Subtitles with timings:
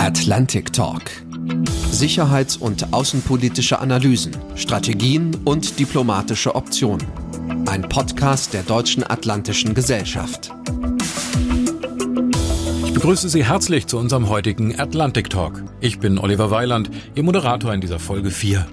[0.00, 1.02] Atlantic Talk.
[1.90, 7.06] Sicherheits- und außenpolitische Analysen, Strategien und diplomatische Optionen.
[7.66, 10.52] Ein Podcast der Deutschen Atlantischen Gesellschaft.
[12.86, 15.62] Ich begrüße Sie herzlich zu unserem heutigen Atlantic Talk.
[15.82, 18.66] Ich bin Oliver Weiland, Ihr Moderator in dieser Folge 4.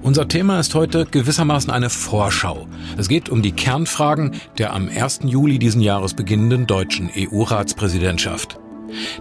[0.00, 2.66] Unser Thema ist heute gewissermaßen eine Vorschau.
[2.96, 5.20] Es geht um die Kernfragen der am 1.
[5.24, 8.58] Juli diesen Jahres beginnenden deutschen EU-Ratspräsidentschaft.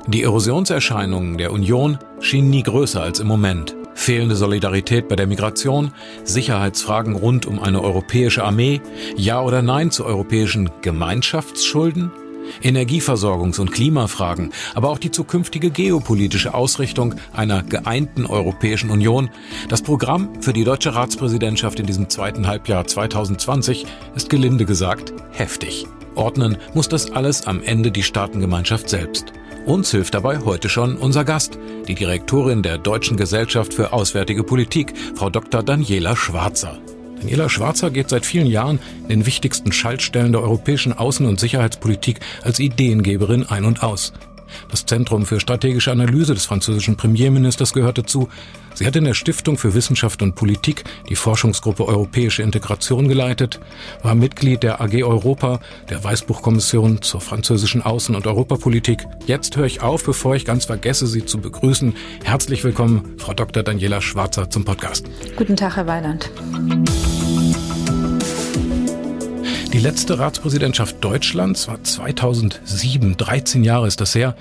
[0.08, 3.76] Die Erosionserscheinungen der Union schienen nie größer als im Moment.
[3.94, 5.92] Fehlende Solidarität bei der Migration,
[6.24, 8.82] Sicherheitsfragen rund um eine europäische Armee,
[9.16, 12.12] Ja oder Nein zu europäischen Gemeinschaftsschulden,
[12.64, 19.30] Energieversorgungs- und Klimafragen, aber auch die zukünftige geopolitische Ausrichtung einer geeinten Europäischen Union.
[19.70, 23.86] Das Programm für die deutsche Ratspräsidentschaft in diesem zweiten Halbjahr 2020
[24.16, 25.86] ist gelinde gesagt heftig.
[26.16, 29.32] Ordnen muss das alles am Ende die Staatengemeinschaft selbst.
[29.66, 34.94] Uns hilft dabei heute schon unser Gast, die Direktorin der Deutschen Gesellschaft für Auswärtige Politik,
[35.16, 35.62] Frau Dr.
[35.62, 36.80] Daniela Schwarzer.
[37.20, 42.22] Daniela Schwarzer geht seit vielen Jahren in den wichtigsten Schaltstellen der europäischen Außen- und Sicherheitspolitik
[42.42, 44.14] als Ideengeberin ein und aus.
[44.70, 48.30] Das Zentrum für strategische Analyse des französischen Premierministers gehört dazu.
[48.74, 53.60] Sie hat in der Stiftung für Wissenschaft und Politik die Forschungsgruppe Europäische Integration geleitet,
[54.02, 59.06] war Mitglied der AG Europa, der Weißbuchkommission zur französischen Außen- und Europapolitik.
[59.28, 61.94] Jetzt höre ich auf, bevor ich ganz vergesse, Sie zu begrüßen.
[62.24, 63.64] Herzlich willkommen, Frau Dr.
[63.64, 65.06] Daniela Schwarzer zum Podcast.
[65.36, 66.32] Guten Tag, Herr Weiland.
[69.74, 74.36] Die letzte Ratspräsidentschaft Deutschlands war 2007, 13 Jahre ist das her.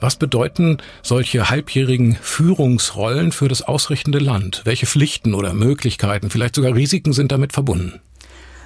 [0.00, 4.62] Was bedeuten solche halbjährigen Führungsrollen für das ausrichtende Land?
[4.64, 8.00] Welche Pflichten oder Möglichkeiten, vielleicht sogar Risiken sind damit verbunden?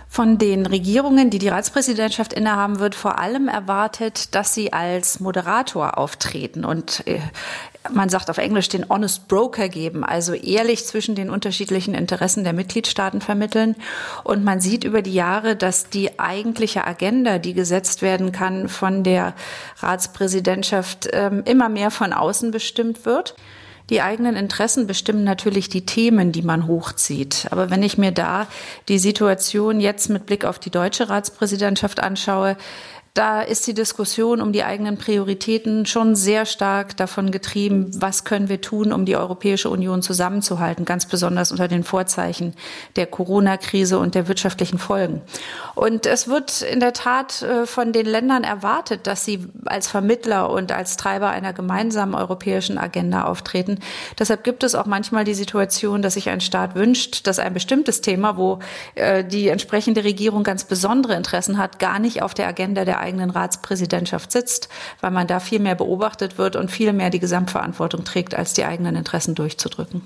[0.08, 5.98] Von den Regierungen, die die Ratspräsidentschaft innehaben, wird vor allem erwartet, dass sie als Moderator
[5.98, 7.20] auftreten und äh,
[7.90, 12.52] man sagt auf Englisch den Honest Broker geben, also ehrlich zwischen den unterschiedlichen Interessen der
[12.52, 13.76] Mitgliedstaaten vermitteln.
[14.24, 19.02] Und man sieht über die Jahre, dass die eigentliche Agenda, die gesetzt werden kann von
[19.02, 19.34] der
[19.78, 23.36] Ratspräsidentschaft, ähm, immer mehr von außen bestimmt wird.
[23.88, 27.46] Die eigenen Interessen bestimmen natürlich die Themen, die man hochzieht.
[27.50, 28.48] Aber wenn ich mir da
[28.88, 32.56] die Situation jetzt mit Blick auf die deutsche Ratspräsidentschaft anschaue,
[33.16, 38.50] da ist die Diskussion um die eigenen Prioritäten schon sehr stark davon getrieben, was können
[38.50, 42.52] wir tun, um die Europäische Union zusammenzuhalten, ganz besonders unter den Vorzeichen
[42.96, 45.22] der Corona-Krise und der wirtschaftlichen Folgen.
[45.74, 50.50] Und es wird in der Tat äh, von den Ländern erwartet, dass sie als Vermittler
[50.50, 53.78] und als Treiber einer gemeinsamen europäischen Agenda auftreten.
[54.18, 58.02] Deshalb gibt es auch manchmal die Situation, dass sich ein Staat wünscht, dass ein bestimmtes
[58.02, 58.58] Thema, wo
[58.94, 63.30] äh, die entsprechende Regierung ganz besondere Interessen hat, gar nicht auf der Agenda der eigenen
[63.30, 64.68] Ratspräsidentschaft sitzt,
[65.00, 68.64] weil man da viel mehr beobachtet wird und viel mehr die Gesamtverantwortung trägt, als die
[68.64, 70.02] eigenen Interessen durchzudrücken.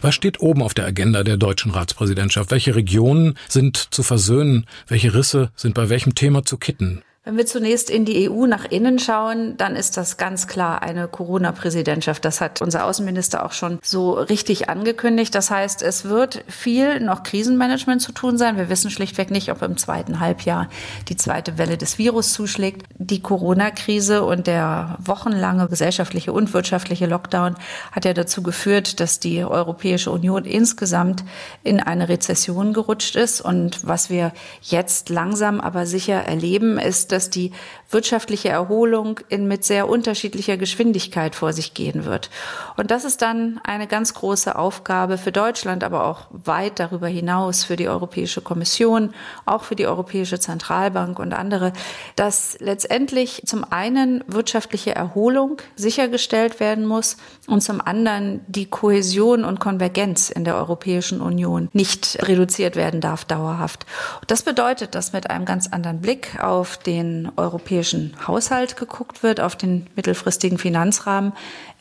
[0.00, 2.50] Was steht oben auf der Agenda der deutschen Ratspräsidentschaft?
[2.50, 4.66] Welche Regionen sind zu versöhnen?
[4.86, 7.02] Welche Risse sind bei welchem Thema zu kitten?
[7.26, 11.08] Wenn wir zunächst in die EU nach innen schauen, dann ist das ganz klar eine
[11.08, 12.22] Corona-Präsidentschaft.
[12.22, 15.34] Das hat unser Außenminister auch schon so richtig angekündigt.
[15.34, 18.58] Das heißt, es wird viel noch Krisenmanagement zu tun sein.
[18.58, 20.68] Wir wissen schlichtweg nicht, ob im zweiten Halbjahr
[21.08, 22.82] die zweite Welle des Virus zuschlägt.
[22.98, 27.54] Die Corona-Krise und der wochenlange gesellschaftliche und wirtschaftliche Lockdown
[27.92, 31.24] hat ja dazu geführt, dass die Europäische Union insgesamt
[31.62, 33.40] in eine Rezession gerutscht ist.
[33.40, 37.52] Und was wir jetzt langsam aber sicher erleben, ist, dass die
[37.90, 42.28] wirtschaftliche Erholung in mit sehr unterschiedlicher Geschwindigkeit vor sich gehen wird.
[42.76, 47.62] Und das ist dann eine ganz große Aufgabe für Deutschland, aber auch weit darüber hinaus
[47.64, 49.14] für die Europäische Kommission,
[49.46, 51.72] auch für die Europäische Zentralbank und andere,
[52.16, 59.60] dass letztendlich zum einen wirtschaftliche Erholung sichergestellt werden muss und zum anderen die Kohäsion und
[59.60, 63.86] Konvergenz in der Europäischen Union nicht reduziert werden darf dauerhaft.
[64.26, 69.40] Das bedeutet, dass mit einem ganz anderen Blick auf den den europäischen Haushalt geguckt wird,
[69.40, 71.32] auf den mittelfristigen Finanzrahmen.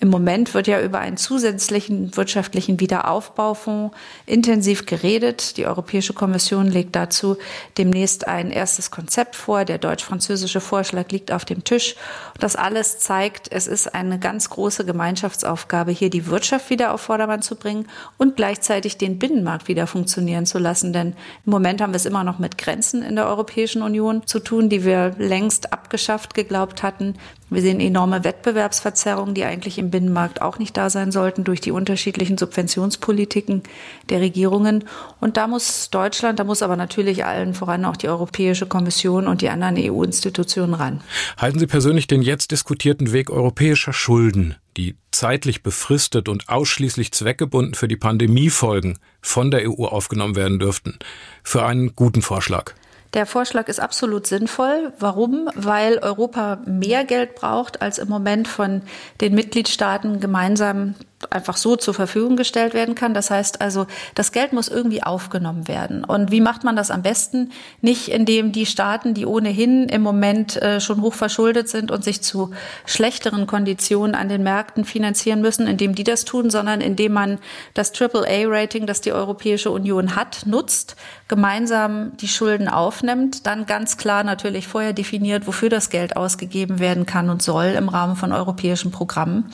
[0.03, 3.95] Im Moment wird ja über einen zusätzlichen wirtschaftlichen Wiederaufbaufonds
[4.25, 5.55] intensiv geredet.
[5.55, 7.37] Die Europäische Kommission legt dazu
[7.77, 9.63] demnächst ein erstes Konzept vor.
[9.63, 11.95] Der deutsch-französische Vorschlag liegt auf dem Tisch.
[12.37, 17.41] Das alles zeigt, es ist eine ganz große Gemeinschaftsaufgabe, hier die Wirtschaft wieder auf Vordermann
[17.41, 20.91] zu bringen und gleichzeitig den Binnenmarkt wieder funktionieren zu lassen.
[20.91, 21.15] Denn
[21.45, 24.67] im Moment haben wir es immer noch mit Grenzen in der Europäischen Union zu tun,
[24.67, 27.15] die wir längst abgeschafft geglaubt hatten.
[27.49, 31.71] Wir sehen enorme Wettbewerbsverzerrungen, die eigentlich im Binnenmarkt auch nicht da sein sollten durch die
[31.71, 33.61] unterschiedlichen Subventionspolitiken
[34.09, 34.85] der Regierungen.
[35.21, 39.41] Und da muss Deutschland, da muss aber natürlich allen voran auch die Europäische Kommission und
[39.41, 41.01] die anderen EU-Institutionen ran.
[41.37, 47.75] Halten Sie persönlich den jetzt diskutierten Weg europäischer Schulden die zeitlich befristet und ausschließlich zweckgebunden
[47.75, 50.97] für die Pandemiefolgen von der EU aufgenommen werden dürften,
[51.43, 52.73] für einen guten Vorschlag.
[53.13, 54.91] Der Vorschlag ist absolut sinnvoll.
[54.97, 55.47] Warum?
[55.53, 58.81] Weil Europa mehr Geld braucht, als im Moment von
[59.21, 60.95] den Mitgliedstaaten gemeinsam
[61.31, 63.13] einfach so zur Verfügung gestellt werden kann.
[63.13, 66.03] Das heißt also, das Geld muss irgendwie aufgenommen werden.
[66.03, 67.51] Und wie macht man das am besten?
[67.81, 72.21] Nicht indem die Staaten, die ohnehin im Moment äh, schon hoch verschuldet sind und sich
[72.21, 72.51] zu
[72.85, 77.39] schlechteren Konditionen an den Märkten finanzieren müssen, indem die das tun, sondern indem man
[77.73, 80.95] das AAA-Rating, das die Europäische Union hat, nutzt,
[81.27, 87.05] gemeinsam die Schulden aufnimmt, dann ganz klar natürlich vorher definiert, wofür das Geld ausgegeben werden
[87.05, 89.51] kann und soll im Rahmen von europäischen Programmen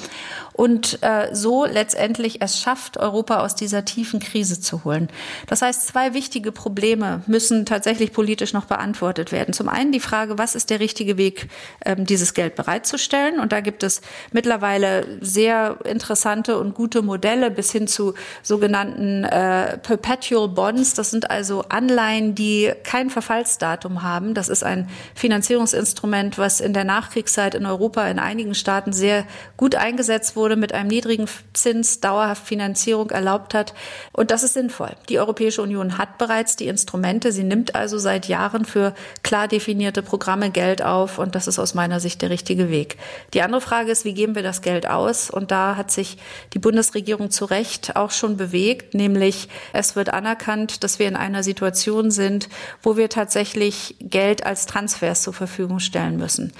[0.59, 5.07] und äh, so letztendlich es schafft, Europa aus dieser tiefen Krise zu holen.
[5.47, 9.53] Das heißt, zwei wichtige Probleme müssen tatsächlich politisch noch beantwortet werden.
[9.53, 11.47] Zum einen die Frage, was ist der richtige Weg,
[11.85, 13.39] ähm, dieses Geld bereitzustellen?
[13.39, 14.01] Und da gibt es
[14.33, 18.13] mittlerweile sehr interessante und gute Modelle bis hin zu
[18.43, 20.93] sogenannten äh, Perpetual Bonds.
[20.93, 24.33] Das sind also Anleihen, die kein Verfallsdatum haben.
[24.33, 29.25] Das ist ein Finanzierungsinstrument, was in der Nachkriegszeit in Europa in einigen Staaten sehr
[29.55, 33.75] gut eingesetzt wurde wurde, mit einem niedrigen Zins dauerhaft Finanzierung erlaubt hat.
[34.11, 34.91] Und das ist sinnvoll.
[35.07, 37.31] Die Europäische Union hat bereits die Instrumente.
[37.31, 41.19] Sie nimmt also seit Jahren für klar definierte Programme Geld auf.
[41.19, 42.97] Und das ist aus meiner Sicht der richtige Weg.
[43.35, 45.29] Die andere Frage ist, wie geben wir das Geld aus?
[45.29, 46.17] Und da hat sich
[46.53, 51.43] die Bundesregierung zu Recht auch schon bewegt, nämlich es wird anerkannt, dass wir in einer
[51.43, 52.49] Situation sind,
[52.81, 56.53] wo wir tatsächlich Geld als Transfers zur Verfügung stellen müssen.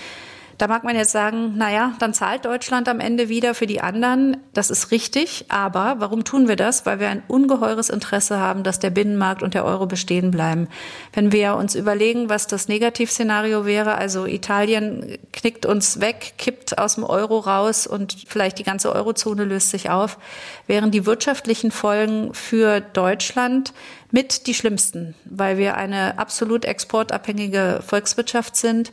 [0.60, 4.36] Da mag man jetzt sagen, naja, dann zahlt Deutschland am Ende wieder für die anderen.
[4.54, 5.46] Das ist richtig.
[5.48, 6.86] Aber warum tun wir das?
[6.86, 10.68] Weil wir ein ungeheures Interesse haben, dass der Binnenmarkt und der Euro bestehen bleiben.
[11.14, 16.96] Wenn wir uns überlegen, was das Negativszenario wäre, also Italien knickt uns weg, kippt aus
[16.96, 20.18] dem Euro raus und vielleicht die ganze Eurozone löst sich auf,
[20.68, 23.72] wären die wirtschaftlichen Folgen für Deutschland
[24.12, 28.92] mit die schlimmsten, weil wir eine absolut exportabhängige Volkswirtschaft sind,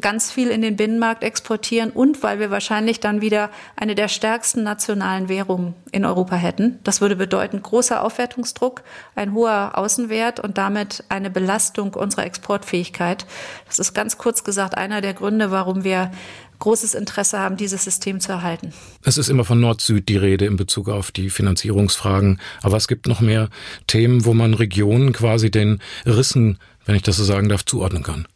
[0.00, 4.62] ganz viel in den Binnenmarkt exportieren und weil wir wahrscheinlich dann wieder eine der stärksten
[4.62, 6.78] nationalen Währungen in Europa hätten.
[6.84, 8.82] Das würde bedeuten großer Aufwertungsdruck,
[9.14, 13.26] ein hoher Außenwert und damit eine Belastung unserer Exportfähigkeit.
[13.66, 16.10] Das ist ganz kurz gesagt einer der Gründe, warum wir
[16.58, 18.72] großes Interesse haben, dieses System zu erhalten.
[19.04, 22.40] Es ist immer von Nord-Süd die Rede in Bezug auf die Finanzierungsfragen.
[22.62, 23.50] Aber es gibt noch mehr
[23.86, 28.26] Themen, wo man Regionen quasi den Rissen, wenn ich das so sagen darf, zuordnen kann.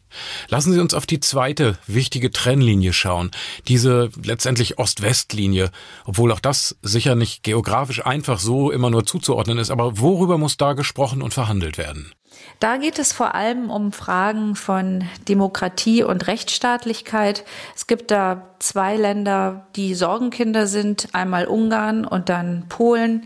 [0.49, 3.31] Lassen Sie uns auf die zweite wichtige Trennlinie schauen,
[3.67, 5.71] diese letztendlich Ost-West-Linie,
[6.05, 10.57] obwohl auch das sicher nicht geografisch einfach so immer nur zuzuordnen ist, aber worüber muss
[10.57, 12.13] da gesprochen und verhandelt werden?
[12.59, 17.43] Da geht es vor allem um Fragen von Demokratie und Rechtsstaatlichkeit.
[17.75, 23.25] Es gibt da zwei Länder, die Sorgenkinder sind, einmal Ungarn und dann Polen,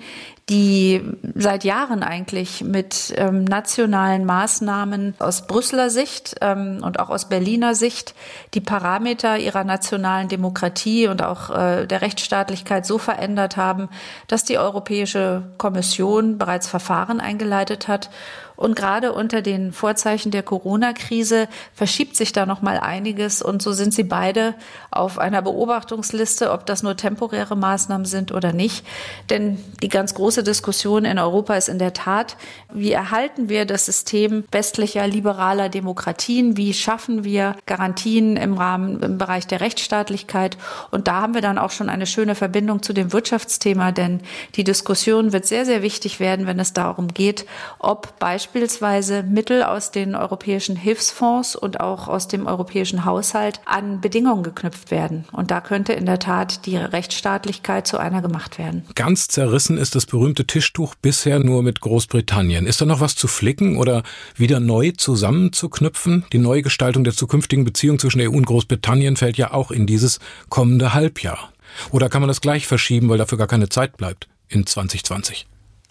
[0.49, 1.01] die
[1.33, 7.73] seit Jahren eigentlich mit ähm, nationalen Maßnahmen aus Brüsseler Sicht ähm, und auch aus Berliner
[7.73, 8.13] Sicht
[8.53, 13.89] die Parameter ihrer nationalen Demokratie und auch äh, der Rechtsstaatlichkeit so verändert haben,
[14.27, 18.11] dass die Europäische Kommission bereits Verfahren eingeleitet hat
[18.55, 23.41] und gerade unter den Vorzeichen der Corona-Krise verschiebt sich da noch mal einiges.
[23.41, 24.55] Und so sind sie beide
[24.91, 28.85] auf einer Beobachtungsliste, ob das nur temporäre Maßnahmen sind oder nicht.
[29.29, 32.37] Denn die ganz große Diskussion in Europa ist in der Tat,
[32.73, 36.57] wie erhalten wir das System westlicher liberaler Demokratien?
[36.57, 40.57] Wie schaffen wir Garantien im Rahmen, im Bereich der Rechtsstaatlichkeit?
[40.91, 44.21] Und da haben wir dann auch schon eine schöne Verbindung zu dem Wirtschaftsthema, denn
[44.55, 47.45] die Diskussion wird sehr, sehr wichtig werden, wenn es darum geht,
[47.79, 54.01] ob beispielsweise beispielsweise Mittel aus den europäischen Hilfsfonds und auch aus dem europäischen Haushalt an
[54.01, 55.25] Bedingungen geknüpft werden.
[55.31, 58.85] Und da könnte in der Tat die Rechtsstaatlichkeit zu einer gemacht werden.
[58.95, 62.65] Ganz zerrissen ist das berühmte Tischtuch bisher nur mit Großbritannien.
[62.65, 64.03] Ist da noch was zu flicken oder
[64.35, 66.25] wieder neu zusammenzuknüpfen?
[66.33, 70.93] Die Neugestaltung der zukünftigen Beziehung zwischen EU und Großbritannien fällt ja auch in dieses kommende
[70.93, 71.51] Halbjahr.
[71.91, 75.45] Oder kann man das gleich verschieben, weil dafür gar keine Zeit bleibt in 2020?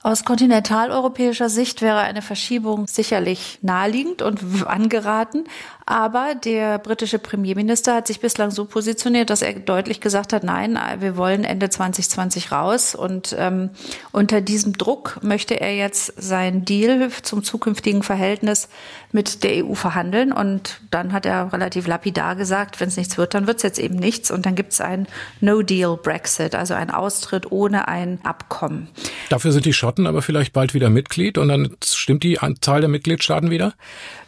[0.04, 5.44] Aus kontinentaleuropäischer Sicht wäre eine Verschiebung sicherlich naheliegend und angeraten.
[5.87, 10.78] Aber der britische Premierminister hat sich bislang so positioniert, dass er deutlich gesagt hat, nein,
[10.99, 12.94] wir wollen Ende 2020 raus.
[12.94, 13.70] Und ähm,
[14.12, 18.68] unter diesem Druck möchte er jetzt sein Deal zum zukünftigen Verhältnis
[19.12, 20.32] mit der EU verhandeln.
[20.32, 23.78] Und dann hat er relativ lapidar gesagt, wenn es nichts wird, dann wird es jetzt
[23.78, 24.30] eben nichts.
[24.30, 25.06] Und dann gibt es ein
[25.40, 28.88] No-Deal-Brexit, also ein Austritt ohne ein Abkommen.
[29.28, 32.88] Dafür sind die Schotten aber vielleicht bald wieder Mitglied und dann stimmt die Zahl der
[32.88, 33.74] Mitgliedstaaten wieder?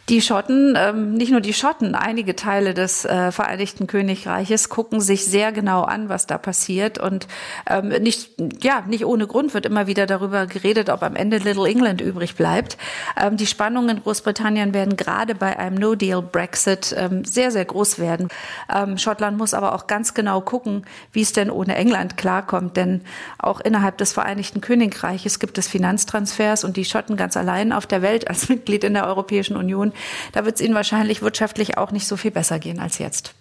[0.09, 5.25] Die Schotten, ähm, nicht nur die Schotten, einige Teile des äh, Vereinigten Königreiches gucken sich
[5.25, 6.97] sehr genau an, was da passiert.
[6.97, 7.27] Und
[7.69, 8.31] ähm, nicht,
[8.63, 12.35] ja, nicht ohne Grund wird immer wieder darüber geredet, ob am Ende Little England übrig
[12.35, 12.77] bleibt.
[13.21, 18.29] Ähm, die Spannungen in Großbritannien werden gerade bei einem No-Deal-Brexit ähm, sehr, sehr groß werden.
[18.73, 22.77] Ähm, Schottland muss aber auch ganz genau gucken, wie es denn ohne England klarkommt.
[22.77, 23.01] Denn
[23.39, 28.01] auch innerhalb des Vereinigten Königreiches gibt es Finanztransfers und die Schotten ganz allein auf der
[28.01, 29.91] Welt als Mitglied in der Europäischen Union
[30.31, 33.33] da wird es ihnen wahrscheinlich wirtschaftlich auch nicht so viel besser gehen als jetzt.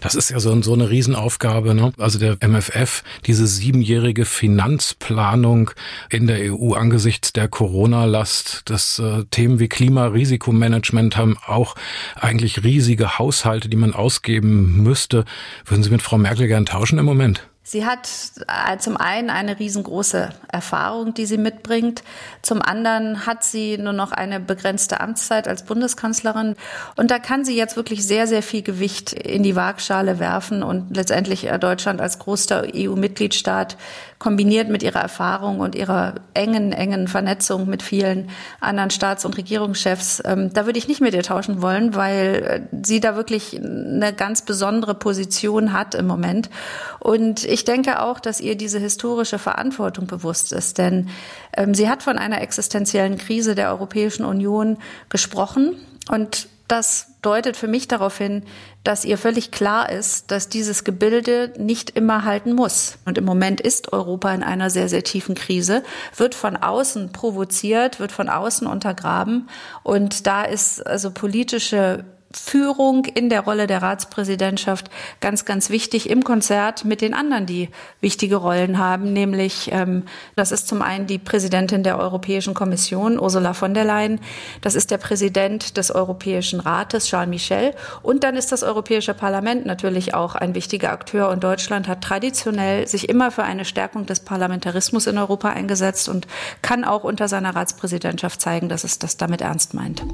[0.00, 1.74] Das ist ja so, so eine Riesenaufgabe.
[1.74, 1.92] Ne?
[1.98, 5.70] Also der MFF, diese siebenjährige Finanzplanung
[6.10, 8.62] in der EU angesichts der Corona-Last.
[8.66, 11.74] Das äh, Themen wie Klimarisikomanagement haben auch
[12.16, 15.24] eigentlich riesige Haushalte, die man ausgeben müsste.
[15.64, 17.46] Würden Sie mit Frau Merkel gern tauschen im Moment?
[17.72, 18.08] Sie hat
[18.48, 22.02] äh, zum einen eine riesengroße Erfahrung, die sie mitbringt.
[22.42, 26.56] Zum anderen hat sie nur noch eine begrenzte Amtszeit als Bundeskanzlerin.
[26.96, 30.96] Und da kann sie jetzt wirklich sehr, sehr viel Gewicht in die Waagschale werfen und
[30.96, 33.76] letztendlich äh, Deutschland als großer EU-Mitgliedstaat
[34.20, 38.28] kombiniert mit ihrer Erfahrung und ihrer engen, engen Vernetzung mit vielen
[38.60, 42.84] anderen Staats- und Regierungschefs, ähm, da würde ich nicht mit ihr tauschen wollen, weil äh,
[42.84, 46.50] sie da wirklich eine ganz besondere Position hat im Moment.
[46.98, 51.08] Und ich denke auch, dass ihr diese historische Verantwortung bewusst ist, denn
[51.56, 54.76] ähm, sie hat von einer existenziellen Krise der Europäischen Union
[55.08, 55.76] gesprochen
[56.10, 58.44] und das deutet für mich darauf hin,
[58.84, 62.98] dass ihr völlig klar ist, dass dieses Gebilde nicht immer halten muss.
[63.04, 65.82] Und im Moment ist Europa in einer sehr, sehr tiefen Krise,
[66.16, 69.48] wird von außen provoziert, wird von außen untergraben.
[69.82, 74.88] Und da ist also politische Führung in der Rolle der Ratspräsidentschaft
[75.20, 77.70] ganz, ganz wichtig im Konzert mit den anderen, die
[78.00, 80.04] wichtige Rollen haben, nämlich ähm,
[80.36, 84.20] das ist zum einen die Präsidentin der Europäischen Kommission, Ursula von der Leyen,
[84.60, 89.66] das ist der Präsident des Europäischen Rates, Charles Michel, und dann ist das Europäische Parlament
[89.66, 94.20] natürlich auch ein wichtiger Akteur und Deutschland hat traditionell sich immer für eine Stärkung des
[94.20, 96.28] Parlamentarismus in Europa eingesetzt und
[96.62, 100.04] kann auch unter seiner Ratspräsidentschaft zeigen, dass es das damit ernst meint.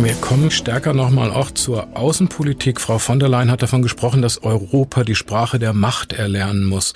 [0.00, 2.80] Wir kommen stärker nochmal auch zur Außenpolitik.
[2.80, 6.92] Frau von der Leyen hat davon gesprochen, dass Europa die Sprache der Macht erlernen muss.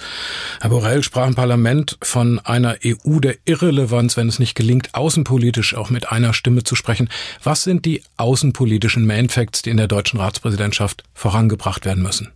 [0.61, 5.75] Herr Borrell sprach im Parlament von einer EU der Irrelevanz, wenn es nicht gelingt, außenpolitisch
[5.75, 7.09] auch mit einer Stimme zu sprechen.
[7.43, 12.31] Was sind die außenpolitischen Mainfacts, die in der deutschen Ratspräsidentschaft vorangebracht werden müssen?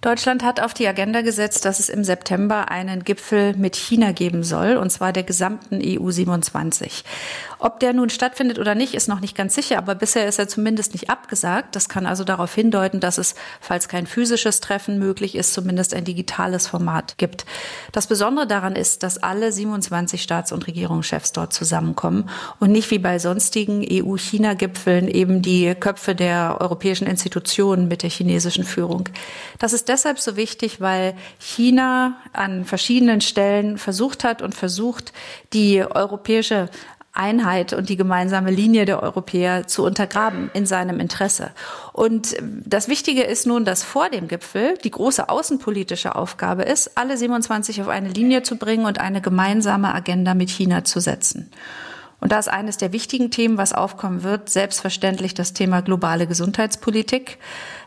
[0.00, 4.42] Deutschland hat auf die Agenda gesetzt, dass es im September einen Gipfel mit China geben
[4.42, 7.04] soll, und zwar der gesamten EU 27.
[7.58, 10.48] Ob der nun stattfindet oder nicht, ist noch nicht ganz sicher, aber bisher ist er
[10.48, 11.76] zumindest nicht abgesagt.
[11.76, 16.06] Das kann also darauf hindeuten, dass es, falls kein physisches Treffen möglich ist, zumindest ein
[16.06, 17.44] digitales Format gibt.
[17.92, 22.98] Das Besondere daran ist, dass alle 27 Staats- und Regierungschefs dort zusammenkommen und nicht wie
[22.98, 29.10] bei sonstigen EU-China-Gipfeln eben die Köpfe der europäischen Institutionen mit der chinesischen Führung.
[29.58, 35.12] Das ist deshalb so wichtig, weil China an verschiedenen Stellen versucht hat und versucht,
[35.52, 36.70] die europäische
[37.12, 41.50] Einheit und die gemeinsame Linie der Europäer zu untergraben in seinem Interesse.
[41.92, 47.16] Und das Wichtige ist nun, dass vor dem Gipfel die große außenpolitische Aufgabe ist, alle
[47.16, 51.50] 27 auf eine Linie zu bringen und eine gemeinsame Agenda mit China zu setzen.
[52.20, 57.38] Und da ist eines der wichtigen Themen, was aufkommen wird, selbstverständlich das Thema globale Gesundheitspolitik.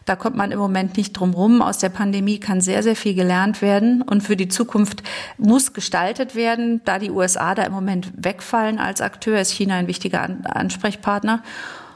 [0.06, 1.62] Da kommt man im Moment nicht drum rum.
[1.62, 5.04] Aus der Pandemie kann sehr, sehr viel gelernt werden und für die Zukunft
[5.38, 6.82] muss gestaltet werden.
[6.86, 11.42] Da die USA da im Moment wegfallen als Akteur, ist China ein wichtiger Ansprechpartner.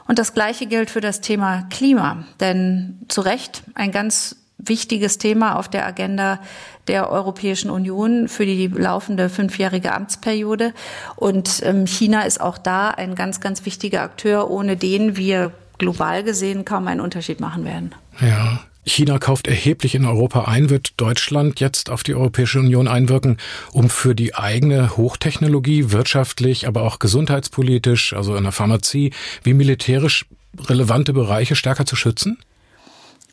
[0.06, 2.24] Und das Gleiche gilt für das Thema Klima.
[2.40, 6.40] Denn zu Recht ein ganz wichtiges Thema auf der Agenda
[6.88, 10.72] der Europäischen Union für die laufende fünfjährige Amtsperiode.
[11.14, 16.22] Und ähm, China ist auch da ein ganz, ganz wichtiger Akteur, ohne den wir global
[16.22, 17.94] gesehen kaum einen Unterschied machen werden.
[18.20, 18.60] Ja.
[18.84, 20.70] China kauft erheblich in Europa ein.
[20.70, 23.36] Wird Deutschland jetzt auf die Europäische Union einwirken,
[23.72, 30.24] um für die eigene Hochtechnologie wirtschaftlich, aber auch gesundheitspolitisch, also in der Pharmazie, wie militärisch
[30.58, 32.38] relevante Bereiche stärker zu schützen?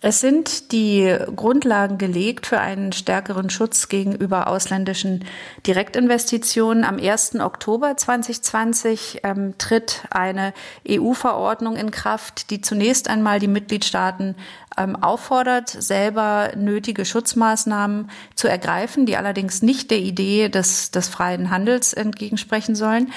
[0.08, 5.26] Es sind die Grundlagen gelegt für einen stärkeren Schutz gegenüber ausländischen
[5.66, 6.84] Direktinvestitionen.
[6.84, 7.40] Am 1.
[7.40, 10.54] Oktober 2020 ähm, tritt eine
[10.88, 14.36] EU-Verordnung in Kraft, die zunächst einmal die Mitgliedstaaten
[14.78, 21.50] ähm, auffordert, selber nötige Schutzmaßnahmen zu ergreifen, die allerdings nicht der Idee des, des freien
[21.50, 23.12] Handels entgegensprechen sollen.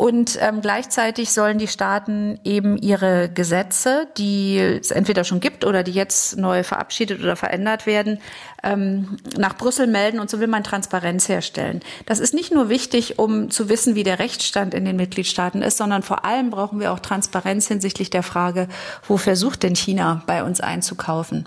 [0.00, 5.82] Und ähm, gleichzeitig sollen die Staaten eben ihre Gesetze, die es entweder schon gibt oder
[5.82, 8.18] die jetzt neu verabschiedet oder verändert werden,
[8.62, 11.80] ähm, nach Brüssel melden und so will man Transparenz herstellen.
[12.06, 15.76] Das ist nicht nur wichtig, um zu wissen, wie der Rechtsstand in den Mitgliedstaaten ist,
[15.76, 18.68] sondern vor allem brauchen wir auch Transparenz hinsichtlich der Frage,
[19.06, 21.44] wo versucht denn China bei uns einzukaufen.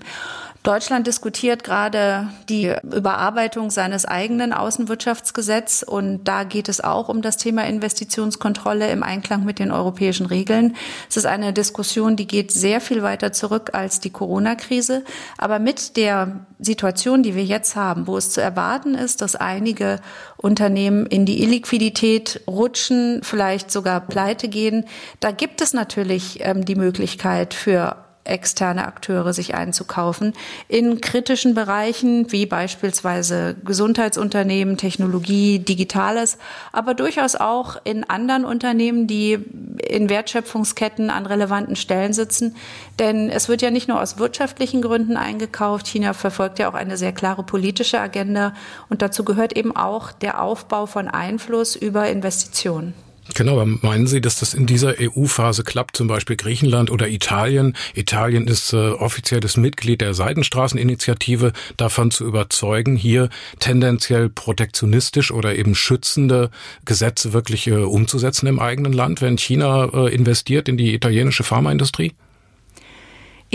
[0.64, 7.36] Deutschland diskutiert gerade die Überarbeitung seines eigenen Außenwirtschaftsgesetzes und da geht es auch um das
[7.36, 10.74] Thema Investitionskontrolle im Einklang mit den europäischen Regeln.
[11.10, 15.04] Es ist eine Diskussion, die geht sehr viel weiter zurück als die Corona-Krise,
[15.36, 20.00] aber mit der Situation, die wir jetzt haben, wo es zu erwarten ist, dass einige
[20.38, 24.86] Unternehmen in die Illiquidität rutschen, vielleicht sogar pleite gehen,
[25.20, 30.32] da gibt es natürlich ähm, die Möglichkeit für externe Akteure sich einzukaufen
[30.68, 36.38] in kritischen Bereichen wie beispielsweise Gesundheitsunternehmen, Technologie, Digitales,
[36.72, 39.38] aber durchaus auch in anderen Unternehmen, die
[39.86, 42.56] in Wertschöpfungsketten an relevanten Stellen sitzen.
[42.98, 45.86] Denn es wird ja nicht nur aus wirtschaftlichen Gründen eingekauft.
[45.86, 48.54] China verfolgt ja auch eine sehr klare politische Agenda
[48.88, 52.94] und dazu gehört eben auch der Aufbau von Einfluss über Investitionen.
[53.32, 57.74] Genau, aber meinen Sie, dass das in dieser EU-Phase klappt, zum Beispiel Griechenland oder Italien?
[57.94, 65.74] Italien ist äh, offizielles Mitglied der Seidenstraßeninitiative, davon zu überzeugen, hier tendenziell protektionistisch oder eben
[65.74, 66.50] schützende
[66.84, 72.12] Gesetze wirklich äh, umzusetzen im eigenen Land, wenn China äh, investiert in die italienische Pharmaindustrie?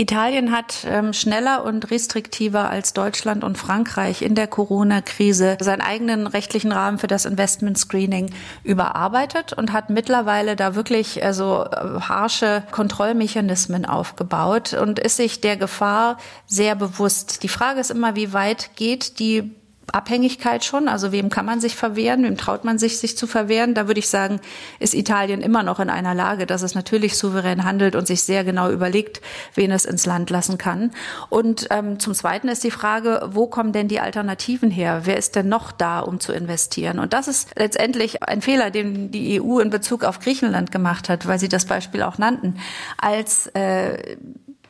[0.00, 6.26] Italien hat ähm, schneller und restriktiver als Deutschland und Frankreich in der Corona-Krise seinen eigenen
[6.26, 8.32] rechtlichen Rahmen für das Investment Screening
[8.64, 16.16] überarbeitet und hat mittlerweile da wirklich also harsche Kontrollmechanismen aufgebaut und ist sich der Gefahr
[16.46, 17.42] sehr bewusst.
[17.42, 19.54] Die Frage ist immer, wie weit geht die
[19.90, 20.88] Abhängigkeit schon.
[20.88, 22.22] Also wem kann man sich verwehren?
[22.22, 23.74] Wem traut man sich, sich zu verwehren?
[23.74, 24.40] Da würde ich sagen,
[24.78, 28.44] ist Italien immer noch in einer Lage, dass es natürlich souverän handelt und sich sehr
[28.44, 29.20] genau überlegt,
[29.54, 30.90] wen es ins Land lassen kann.
[31.28, 35.02] Und ähm, zum Zweiten ist die Frage, wo kommen denn die Alternativen her?
[35.04, 36.98] Wer ist denn noch da, um zu investieren?
[36.98, 41.26] Und das ist letztendlich ein Fehler, den die EU in Bezug auf Griechenland gemacht hat,
[41.26, 42.56] weil Sie das Beispiel auch nannten.
[42.98, 44.16] Als äh,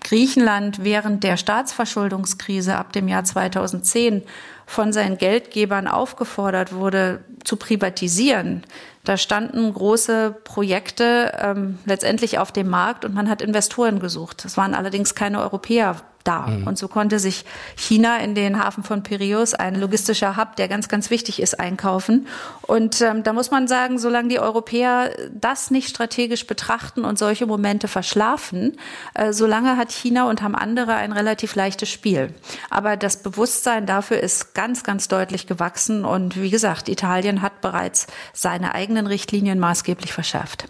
[0.00, 4.22] Griechenland während der Staatsverschuldungskrise ab dem Jahr 2010
[4.66, 8.64] von seinen Geldgebern aufgefordert wurde, zu privatisieren.
[9.04, 14.44] Da standen große Projekte ähm, letztendlich auf dem Markt und man hat Investoren gesucht.
[14.44, 16.46] Es waren allerdings keine Europäer da.
[16.46, 16.66] Mhm.
[16.66, 17.44] Und so konnte sich
[17.76, 22.26] China in den Hafen von Piraeus, ein logistischer Hub, der ganz, ganz wichtig ist, einkaufen.
[22.62, 27.46] Und ähm, da muss man sagen, solange die Europäer das nicht strategisch betrachten und solche
[27.46, 28.76] Momente verschlafen,
[29.14, 32.34] äh, solange hat China und haben andere ein relativ leichtes Spiel.
[32.68, 36.04] Aber das Bewusstsein dafür ist ganz, ganz deutlich gewachsen.
[36.04, 40.66] Und wie gesagt, Italien hat bereits seine eigenen Richtlinien maßgeblich verschärft.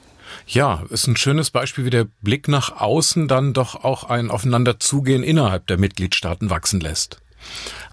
[0.52, 5.22] Ja, ist ein schönes Beispiel, wie der Blick nach außen dann doch auch ein Aufeinanderzugehen
[5.22, 7.22] innerhalb der Mitgliedstaaten wachsen lässt.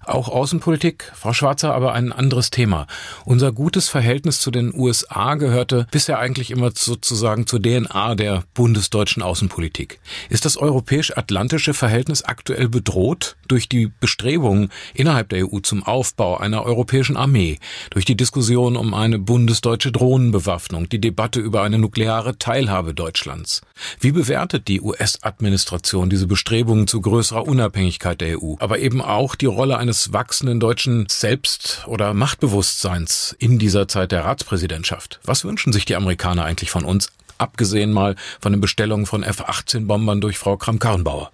[0.08, 2.86] Auch Außenpolitik, Frau Schwarzer, aber ein anderes Thema.
[3.26, 9.22] Unser gutes Verhältnis zu den USA gehörte bisher eigentlich immer sozusagen zur DNA der bundesdeutschen
[9.22, 10.00] Außenpolitik.
[10.30, 16.64] Ist das europäisch-atlantische Verhältnis aktuell bedroht durch die Bestrebungen innerhalb der EU zum Aufbau einer
[16.64, 17.58] europäischen Armee,
[17.90, 23.60] durch die Diskussion um eine bundesdeutsche Drohnenbewaffnung, die Debatte über eine nukleare Teilhabe Deutschlands?
[24.00, 29.44] Wie bewertet die US-Administration diese Bestrebungen zu größerer Unabhängigkeit der EU, aber eben auch die
[29.44, 35.18] Rolle eines des wachsenden deutschen Selbst- oder Machtbewusstseins in dieser Zeit der Ratspräsidentschaft.
[35.24, 40.20] Was wünschen sich die Amerikaner eigentlich von uns, abgesehen mal von den Bestellungen von F-18-Bombern
[40.20, 41.30] durch Frau Kramp-Karrenbauer?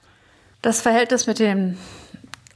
[0.63, 1.77] Das Verhältnis mit den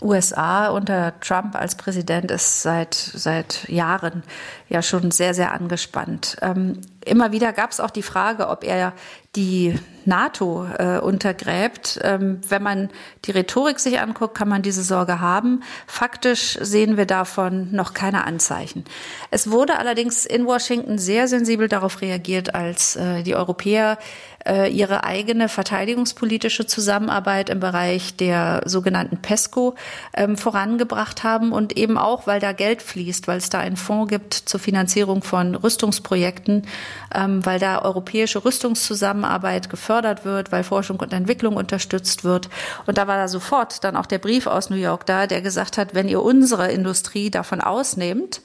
[0.00, 4.22] USA unter Trump als Präsident ist seit, seit Jahren
[4.68, 6.36] ja schon sehr, sehr angespannt.
[6.42, 8.92] Ähm, immer wieder gab es auch die Frage, ob er
[9.36, 12.00] die NATO äh, untergräbt.
[12.02, 12.88] Ähm, wenn man
[13.24, 15.62] die Rhetorik sich anguckt, kann man diese Sorge haben.
[15.86, 18.84] Faktisch sehen wir davon noch keine Anzeichen.
[19.30, 23.98] Es wurde allerdings in Washington sehr sensibel darauf reagiert, als äh, die Europäer
[24.46, 29.74] äh, ihre eigene verteidigungspolitische Zusammenarbeit im Bereich der sogenannten PESCO
[30.14, 34.08] ähm, vorangebracht haben und eben auch, weil da Geld fließt, weil es da einen Fonds
[34.08, 36.66] gibt zur Finanzierung von Rüstungsprojekten,
[37.14, 42.48] ähm, weil da europäische Rüstungszusammenarbeit gefördert wird, weil Forschung und Entwicklung unterstützt wird.
[42.86, 45.78] Und da war da sofort dann auch der Brief aus New York da, der gesagt
[45.78, 48.40] hat, wenn ihr unsere Industrie davon ausnehmt,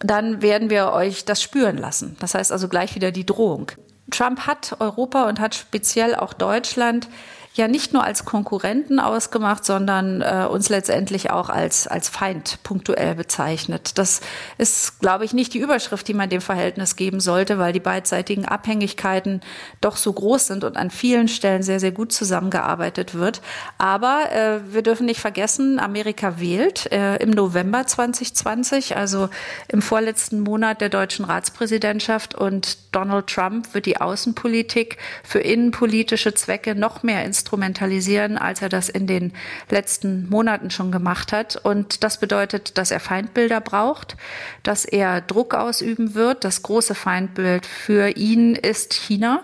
[0.00, 2.16] dann werden wir euch das spüren lassen.
[2.20, 3.72] Das heißt also gleich wieder die Drohung.
[4.10, 7.08] Trump hat Europa und hat speziell auch Deutschland
[7.54, 13.16] ja nicht nur als Konkurrenten ausgemacht, sondern äh, uns letztendlich auch als, als Feind punktuell
[13.16, 13.98] bezeichnet.
[13.98, 14.20] Das
[14.56, 18.44] ist, glaube ich, nicht die Überschrift, die man dem Verhältnis geben sollte, weil die beidseitigen
[18.44, 19.40] Abhängigkeiten
[19.80, 23.40] doch so groß sind und an vielen Stellen sehr, sehr gut zusammengearbeitet wird.
[23.78, 29.28] Aber äh, wir dürfen nicht vergessen, Amerika wählt äh, im November 2020, also
[29.66, 36.74] im vorletzten Monat der deutschen Ratspräsidentschaft und Donald Trump wird die Außenpolitik für innenpolitische Zwecke
[36.74, 39.32] noch mehr instrumentalisieren, als er das in den
[39.70, 41.56] letzten Monaten schon gemacht hat.
[41.56, 44.16] Und das bedeutet, dass er Feindbilder braucht,
[44.62, 46.44] dass er Druck ausüben wird.
[46.44, 49.42] Das große Feindbild für ihn ist China.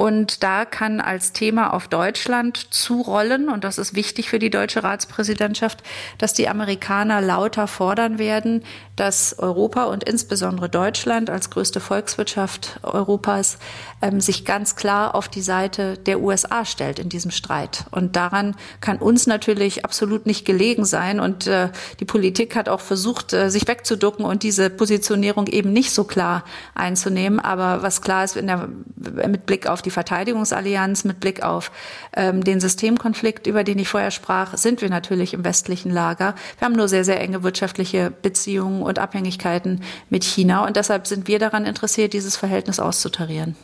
[0.00, 4.82] Und da kann als Thema auf Deutschland zurollen, und das ist wichtig für die deutsche
[4.82, 5.82] Ratspräsidentschaft,
[6.16, 8.64] dass die Amerikaner lauter fordern werden,
[8.96, 13.58] dass Europa und insbesondere Deutschland als größte Volkswirtschaft Europas
[14.00, 17.84] ähm, sich ganz klar auf die Seite der USA stellt in diesem Streit.
[17.90, 21.20] Und daran kann uns natürlich absolut nicht gelegen sein.
[21.20, 25.92] Und äh, die Politik hat auch versucht, äh, sich wegzuducken und diese Positionierung eben nicht
[25.92, 27.38] so klar einzunehmen.
[27.40, 31.72] Aber was klar ist, der, mit Blick auf die die Verteidigungsallianz mit Blick auf
[32.14, 36.34] ähm, den Systemkonflikt, über den ich vorher sprach, sind wir natürlich im westlichen Lager.
[36.58, 40.64] Wir haben nur sehr, sehr enge wirtschaftliche Beziehungen und Abhängigkeiten mit China.
[40.64, 43.56] Und deshalb sind wir daran interessiert, dieses Verhältnis auszutarieren.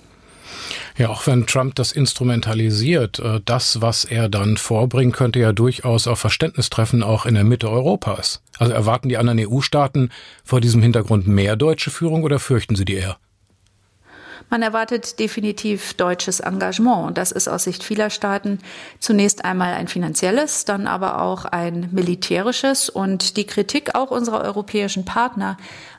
[0.98, 6.06] Ja, auch wenn Trump das instrumentalisiert, äh, das, was er dann vorbringt, könnte ja durchaus
[6.06, 8.42] auf Verständnis treffen, auch in der Mitte Europas.
[8.58, 10.10] Also erwarten die anderen EU-Staaten
[10.42, 13.18] vor diesem Hintergrund mehr deutsche Führung oder fürchten sie die eher?
[14.48, 17.06] Man erwartet definitiv deutsches Engagement.
[17.06, 18.60] Und das ist aus Sicht vieler Staaten
[19.00, 22.88] zunächst einmal ein finanzielles, dann aber auch ein militärisches.
[22.88, 25.56] Und die Kritik auch unserer europäischen Partner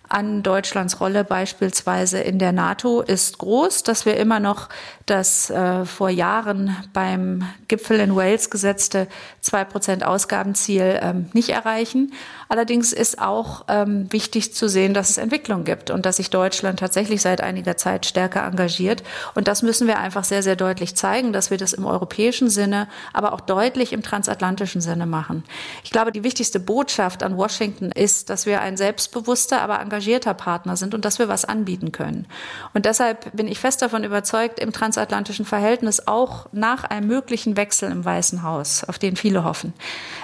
[0.10, 4.70] an Deutschlands Rolle beispielsweise in der NATO ist groß, dass wir immer noch
[5.08, 9.08] das äh, vor Jahren beim Gipfel in Wales gesetzte
[9.42, 12.14] zwei Prozent Ausgabenziel ähm, nicht erreichen.
[12.50, 16.80] Allerdings ist auch ähm, wichtig zu sehen, dass es Entwicklung gibt und dass sich Deutschland
[16.80, 19.04] tatsächlich seit einiger Zeit stärker engagiert.
[19.34, 22.88] Und das müssen wir einfach sehr, sehr deutlich zeigen, dass wir das im europäischen Sinne,
[23.14, 25.44] aber auch deutlich im transatlantischen Sinne machen.
[25.84, 30.76] Ich glaube, die wichtigste Botschaft an Washington ist, dass wir ein selbstbewusster, aber engagierter Partner
[30.76, 32.28] sind und dass wir was anbieten können.
[32.74, 37.92] Und deshalb bin ich fest davon überzeugt, im transatlantischen Verhältnis auch nach einem möglichen Wechsel
[37.92, 39.74] im Weißen Haus, auf den viele hoffen,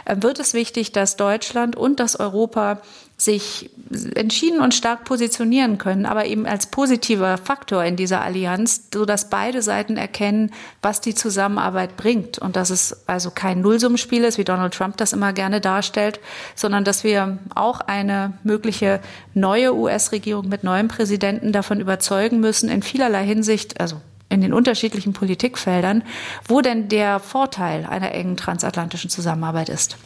[0.05, 2.81] äh, wird es wichtig, dass Deutschland und das Europa
[3.15, 3.69] sich
[4.15, 9.29] entschieden und stark positionieren können, aber eben als positiver Faktor in dieser Allianz, so dass
[9.29, 14.43] beide Seiten erkennen, was die Zusammenarbeit bringt und dass es also kein Nullsummenspiel ist, wie
[14.43, 16.19] Donald Trump das immer gerne darstellt,
[16.55, 18.99] sondern dass wir auch eine mögliche
[19.35, 25.13] neue US-Regierung mit neuem Präsidenten davon überzeugen müssen, in vielerlei Hinsicht, also in den unterschiedlichen
[25.13, 26.03] Politikfeldern,
[26.47, 29.97] wo denn der Vorteil einer engen transatlantischen Zusammenarbeit ist.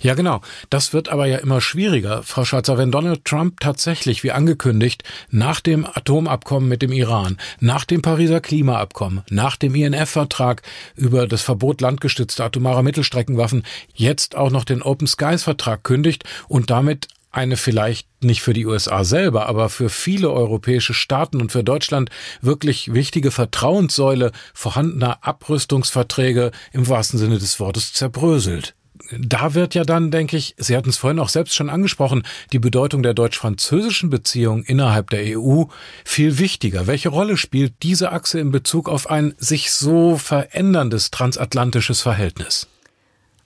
[0.00, 0.40] Ja, genau.
[0.68, 2.78] Das wird aber ja immer schwieriger, Frau Schatzer.
[2.78, 8.40] Wenn Donald Trump tatsächlich, wie angekündigt, nach dem Atomabkommen mit dem Iran, nach dem Pariser
[8.40, 10.62] Klimaabkommen, nach dem INF-Vertrag
[10.96, 17.08] über das Verbot landgestützter atomarer Mittelstreckenwaffen jetzt auch noch den Open Skies-Vertrag kündigt und damit
[17.30, 22.10] eine vielleicht nicht für die USA selber, aber für viele europäische Staaten und für Deutschland
[22.40, 28.74] wirklich wichtige Vertrauenssäule vorhandener Abrüstungsverträge im wahrsten Sinne des Wortes zerbröselt
[29.18, 32.58] da wird ja dann, denke ich, Sie hatten es vorhin auch selbst schon angesprochen, die
[32.58, 35.64] Bedeutung der deutsch-französischen Beziehung innerhalb der EU
[36.04, 36.86] viel wichtiger.
[36.86, 42.68] Welche Rolle spielt diese Achse in Bezug auf ein sich so veränderndes transatlantisches Verhältnis?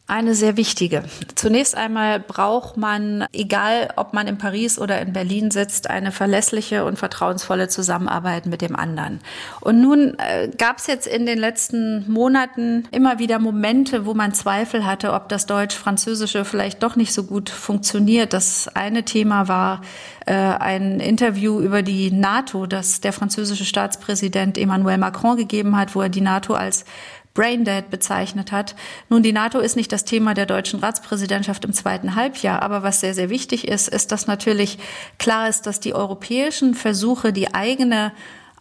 [0.07, 1.03] Eine sehr wichtige.
[1.35, 6.85] Zunächst einmal braucht man, egal ob man in Paris oder in Berlin sitzt, eine verlässliche
[6.85, 9.21] und vertrauensvolle Zusammenarbeit mit dem anderen.
[9.63, 14.35] Und nun äh, gab es jetzt in den letzten Monaten immer wieder Momente, wo man
[14.35, 18.35] Zweifel hatte, ob das Deutsch-Französische vielleicht doch nicht so gut funktioniert.
[18.35, 19.81] Das eine Thema war
[20.27, 26.03] äh, ein Interview über die NATO, das der französische Staatspräsident Emmanuel Macron gegeben hat, wo
[26.03, 26.85] er die NATO als
[27.35, 28.77] Braindead bezeichnet hat.
[29.09, 33.01] Nun, die NATO ist nicht das Thema der deutschen Ratspräsidentschaft im zweiten Halbjahr, aber was
[33.01, 34.79] sehr, sehr wichtig ist, ist, dass natürlich
[35.19, 38.13] klar ist, dass die europäischen Versuche, die eigene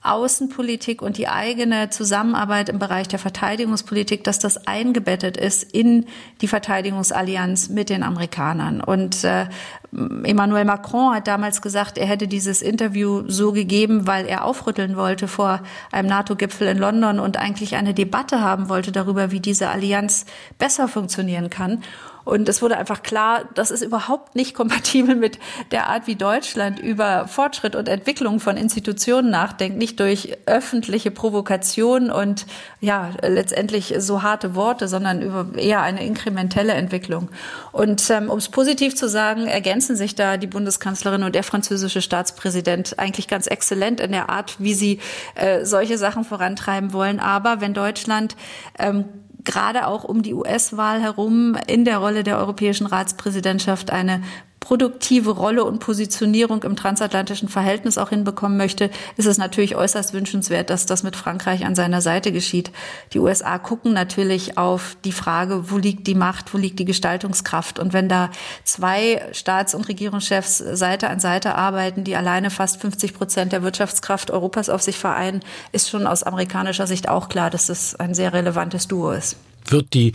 [0.04, 6.06] Außenpolitik und die eigene Zusammenarbeit im Bereich der Verteidigungspolitik, dass das eingebettet ist in
[6.42, 8.82] die Verteidigungsallianz mit den Amerikanern.
[8.82, 9.48] Und äh,
[9.92, 15.28] Emmanuel Macron hat damals gesagt, er hätte dieses Interview so gegeben, weil er aufrütteln wollte
[15.28, 15.62] vor
[15.92, 20.26] einem NATO-Gipfel in London und eigentlich eine Debatte haben wollte darüber, wie diese Allianz
[20.58, 21.84] besser funktionieren kann.
[22.26, 25.40] Und es wurde einfach klar, das ist überhaupt nicht kompatibel mit
[25.72, 32.12] der Art, wie Deutschland über Fortschritt und Entwicklung von Institutionen nachdenkt, nicht durch öffentliche Provokation
[32.12, 32.46] und
[32.80, 37.30] ja, letztendlich so harte Worte, sondern über eher eine inkrementelle Entwicklung.
[37.72, 42.02] Und ähm, um es positiv zu sagen, ergänzen sich da die Bundeskanzlerin und der französische
[42.02, 45.00] Staatspräsident eigentlich ganz exzellent in der Art, wie sie
[45.36, 47.20] äh, solche Sachen vorantreiben wollen.
[47.20, 48.36] Aber wenn Deutschland
[48.80, 49.06] ähm,
[49.44, 54.22] gerade auch um die US-Wahl herum in der Rolle der europäischen Ratspräsidentschaft eine
[54.64, 60.70] produktive Rolle und Positionierung im transatlantischen Verhältnis auch hinbekommen möchte, ist es natürlich äußerst wünschenswert,
[60.70, 62.72] dass das mit Frankreich an seiner Seite geschieht.
[63.12, 67.78] Die USA gucken natürlich auf die Frage, wo liegt die Macht, wo liegt die Gestaltungskraft.
[67.78, 68.30] Und wenn da
[68.64, 74.32] zwei Staats- und Regierungschefs Seite an Seite arbeiten, die alleine fast 50 Prozent der Wirtschaftskraft
[74.32, 75.42] Europas auf sich vereinen,
[75.74, 79.36] ist schon aus amerikanischer Sicht auch klar, dass das ein sehr relevantes Duo ist
[79.72, 80.14] wird die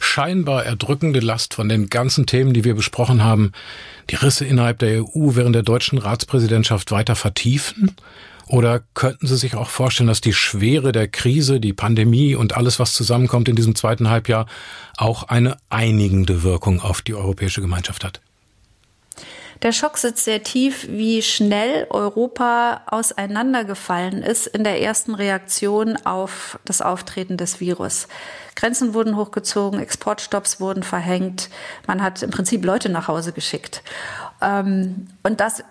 [0.00, 3.52] scheinbar erdrückende Last von den ganzen Themen, die wir besprochen haben,
[4.10, 7.94] die Risse innerhalb der EU während der deutschen Ratspräsidentschaft weiter vertiefen?
[8.46, 12.78] Oder könnten Sie sich auch vorstellen, dass die Schwere der Krise, die Pandemie und alles,
[12.78, 14.46] was zusammenkommt in diesem zweiten Halbjahr,
[14.96, 18.20] auch eine einigende Wirkung auf die europäische Gemeinschaft hat?
[19.62, 26.58] Der Schock sitzt sehr tief, wie schnell Europa auseinandergefallen ist in der ersten Reaktion auf
[26.64, 28.08] das Auftreten des Virus.
[28.56, 31.48] Grenzen wurden hochgezogen, Exportstopps wurden verhängt,
[31.86, 33.84] man hat im Prinzip Leute nach Hause geschickt.
[34.40, 35.62] Ähm, und das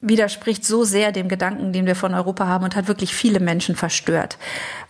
[0.00, 3.74] widerspricht so sehr dem Gedanken, den wir von Europa haben und hat wirklich viele Menschen
[3.74, 4.38] verstört.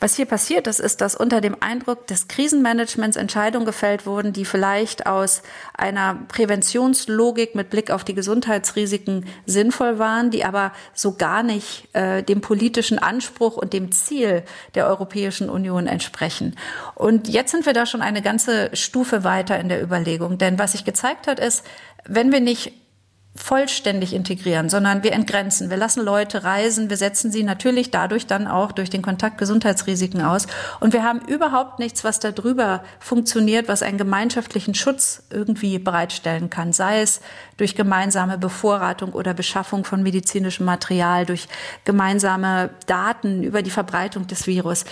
[0.00, 4.44] Was hier passiert ist, ist, dass unter dem Eindruck des Krisenmanagements Entscheidungen gefällt wurden, die
[4.44, 5.42] vielleicht aus
[5.72, 12.22] einer Präventionslogik mit Blick auf die Gesundheitsrisiken sinnvoll waren, die aber so gar nicht äh,
[12.22, 14.42] dem politischen Anspruch und dem Ziel
[14.74, 16.54] der Europäischen Union entsprechen.
[16.94, 20.36] Und jetzt sind wir da schon eine ganze Stufe weiter in der Überlegung.
[20.36, 21.64] Denn was sich gezeigt hat, ist,
[22.04, 22.72] wenn wir nicht
[23.38, 25.70] vollständig integrieren, sondern wir entgrenzen.
[25.70, 30.20] Wir lassen Leute reisen, wir setzen sie natürlich dadurch dann auch durch den Kontakt Gesundheitsrisiken
[30.22, 30.46] aus.
[30.80, 36.72] Und wir haben überhaupt nichts, was darüber funktioniert, was einen gemeinschaftlichen Schutz irgendwie bereitstellen kann.
[36.72, 37.20] Sei es
[37.58, 41.46] durch gemeinsame Bevorratung oder Beschaffung von medizinischem Material, durch
[41.84, 44.84] gemeinsame Daten über die Verbreitung des Virus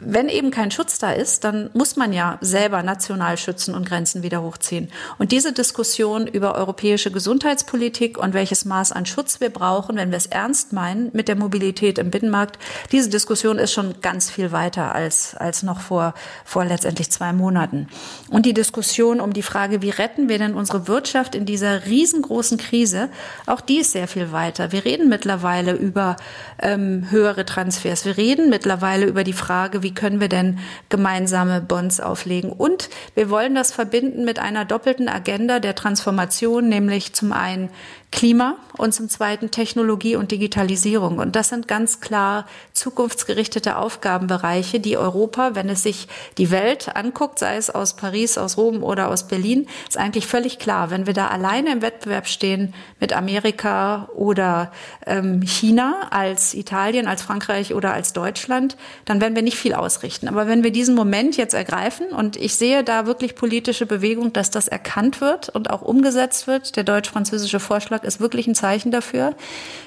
[0.00, 4.22] wenn eben kein Schutz da ist, dann muss man ja selber national schützen und Grenzen
[4.22, 4.90] wieder hochziehen.
[5.18, 10.16] Und diese Diskussion über europäische Gesundheitspolitik und welches Maß an Schutz wir brauchen, wenn wir
[10.16, 12.58] es ernst meinen mit der Mobilität im Binnenmarkt,
[12.92, 17.88] diese Diskussion ist schon ganz viel weiter als, als noch vor, vor letztendlich zwei Monaten.
[18.30, 22.58] Und die Diskussion um die Frage, wie retten wir denn unsere Wirtschaft in dieser riesengroßen
[22.58, 23.08] Krise,
[23.46, 24.70] auch die ist sehr viel weiter.
[24.70, 26.16] Wir reden mittlerweile über
[26.62, 28.04] ähm, höhere Transfers.
[28.04, 30.58] Wir reden mittlerweile über die Frage, wie wie können wir denn
[30.90, 32.52] gemeinsame Bonds auflegen.
[32.52, 37.70] Und wir wollen das verbinden mit einer doppelten Agenda der Transformation, nämlich zum einen
[38.10, 41.18] Klima und zum Zweiten Technologie und Digitalisierung.
[41.18, 47.38] Und das sind ganz klar zukunftsgerichtete Aufgabenbereiche, die Europa, wenn es sich die Welt anguckt,
[47.38, 50.90] sei es aus Paris, aus Rom oder aus Berlin, ist eigentlich völlig klar.
[50.90, 54.72] Wenn wir da alleine im Wettbewerb stehen mit Amerika oder
[55.06, 60.28] ähm, China als Italien, als Frankreich oder als Deutschland, dann werden wir nicht viel ausrichten.
[60.28, 64.50] Aber wenn wir diesen Moment jetzt ergreifen und ich sehe da wirklich politische Bewegung, dass
[64.50, 68.90] das erkannt wird und auch umgesetzt wird, der deutsch-französische Vorschlag Vorschlag ist wirklich ein Zeichen
[68.90, 69.34] dafür,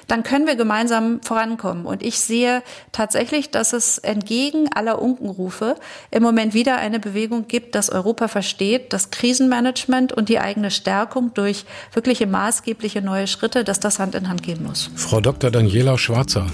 [0.08, 1.86] dann können wir gemeinsam vorankommen.
[1.86, 5.76] Und ich sehe tatsächlich, dass es entgegen aller Unkenrufe
[6.10, 11.32] im Moment wieder eine Bewegung gibt, dass Europa versteht, dass Krisenmanagement und die eigene Stärkung
[11.34, 14.90] durch wirkliche maßgebliche neue Schritte, dass das Hand in Hand gehen muss.
[14.94, 15.50] Frau Dr.
[15.50, 16.46] Daniela Schwarzer,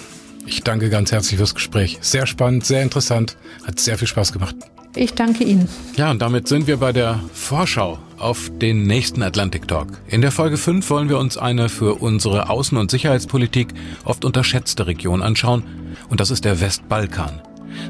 [0.46, 1.98] ich danke ganz herzlich fürs Gespräch.
[2.00, 4.56] Sehr spannend, sehr interessant, hat sehr viel Spaß gemacht.
[4.98, 5.68] Ich danke Ihnen.
[5.96, 9.86] Ja, und damit sind wir bei der Vorschau auf den nächsten Atlantic Talk.
[10.08, 13.68] In der Folge 5 wollen wir uns eine für unsere Außen- und Sicherheitspolitik
[14.04, 15.62] oft unterschätzte Region anschauen,
[16.08, 17.40] und das ist der Westbalkan.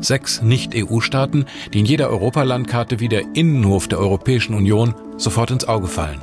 [0.03, 5.89] Sechs Nicht-EU-Staaten, die in jeder Europalandkarte wie der Innenhof der Europäischen Union sofort ins Auge
[5.89, 6.23] fallen.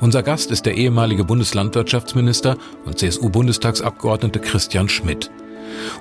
[0.00, 5.30] Unser Gast ist der ehemalige Bundeslandwirtschaftsminister und CSU-Bundestagsabgeordnete Christian Schmidt.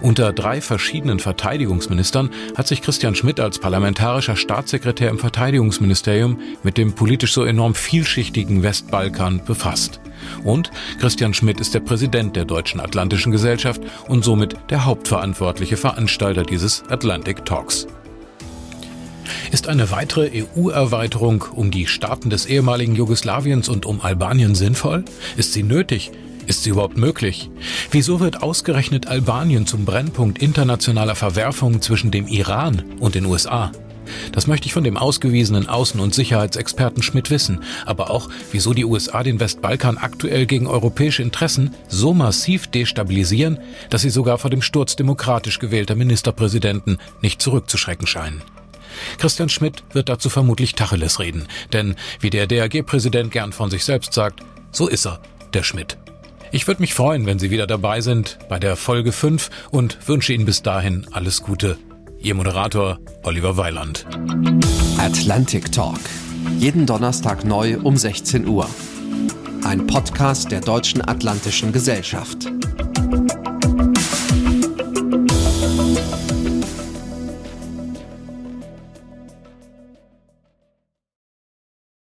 [0.01, 6.93] Unter drei verschiedenen Verteidigungsministern hat sich Christian Schmidt als parlamentarischer Staatssekretär im Verteidigungsministerium mit dem
[6.93, 9.99] politisch so enorm vielschichtigen Westbalkan befasst.
[10.43, 16.43] Und Christian Schmidt ist der Präsident der Deutschen Atlantischen Gesellschaft und somit der hauptverantwortliche Veranstalter
[16.43, 17.87] dieses Atlantic Talks.
[19.51, 25.05] Ist eine weitere EU-Erweiterung um die Staaten des ehemaligen Jugoslawiens und um Albanien sinnvoll?
[25.37, 26.11] Ist sie nötig?
[26.47, 27.49] Ist sie überhaupt möglich?
[27.91, 33.71] Wieso wird ausgerechnet Albanien zum Brennpunkt internationaler Verwerfungen zwischen dem Iran und den USA?
[34.31, 38.85] Das möchte ich von dem ausgewiesenen Außen- und Sicherheitsexperten Schmidt wissen, aber auch, wieso die
[38.85, 44.61] USA den Westbalkan aktuell gegen europäische Interessen so massiv destabilisieren, dass sie sogar vor dem
[44.61, 48.43] Sturz demokratisch gewählter Ministerpräsidenten nicht zurückzuschrecken scheinen.
[49.17, 54.13] Christian Schmidt wird dazu vermutlich Tacheles reden, denn wie der DRG-Präsident gern von sich selbst
[54.13, 55.19] sagt, so ist er,
[55.53, 55.97] der Schmidt.
[56.55, 60.31] Ich würde mich freuen, wenn Sie wieder dabei sind bei der Folge 5 und wünsche
[60.31, 61.77] Ihnen bis dahin alles Gute.
[62.17, 64.05] Ihr Moderator Oliver Weiland.
[64.97, 65.99] Atlantic Talk.
[66.57, 68.69] Jeden Donnerstag neu um 16 Uhr.
[69.65, 72.45] Ein Podcast der Deutschen Atlantischen Gesellschaft.